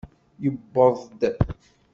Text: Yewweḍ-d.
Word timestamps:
Yewweḍ-d. 0.43 1.21